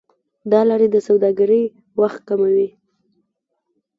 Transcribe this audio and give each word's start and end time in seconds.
دا 0.51 0.61
لارې 0.69 0.87
د 0.91 0.97
سوداګرۍ 1.07 1.63
وخت 2.01 2.21
کموي. 2.29 2.69